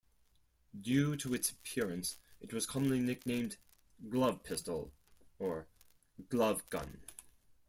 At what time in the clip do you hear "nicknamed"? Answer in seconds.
2.99-3.57